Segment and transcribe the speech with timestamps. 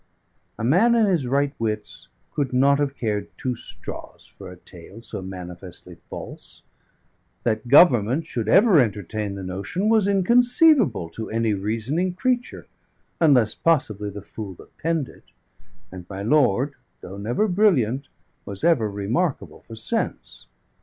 [0.57, 5.03] A man in his right wits could not have cared two straws for a tale
[5.03, 6.63] so manifestly false;
[7.43, 12.65] that Government should ever entertain the notion was inconceivable to any reasoning creature,
[13.19, 15.25] unless possibly the fool that penned it;
[15.91, 18.07] and my lord, though never brilliant,
[18.43, 20.47] was ever remarkable for sense.